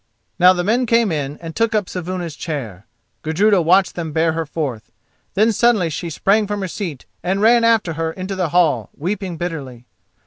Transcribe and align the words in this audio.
Now 0.39 0.51
the 0.51 0.63
men 0.63 0.87
came 0.87 1.11
in 1.11 1.37
and 1.43 1.55
took 1.55 1.75
up 1.75 1.87
Saevuna's 1.87 2.35
chair. 2.35 2.87
Gudruda 3.21 3.61
watched 3.61 3.93
them 3.93 4.11
bear 4.11 4.31
her 4.33 4.47
forth. 4.47 4.91
Then 5.35 5.51
suddenly 5.51 5.91
she 5.91 6.09
sprang 6.09 6.47
from 6.47 6.61
her 6.61 6.67
seat 6.67 7.05
and 7.21 7.39
ran 7.39 7.63
after 7.63 7.93
her 7.93 8.11
into 8.11 8.35
the 8.35 8.49
hall, 8.49 8.89
weeping 8.97 9.37
bitterly. 9.37 9.85